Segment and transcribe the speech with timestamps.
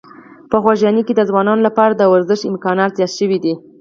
[0.49, 3.53] په خوږیاڼي کې د ځوانانو لپاره د ورزش امکانات زیات شوي دي.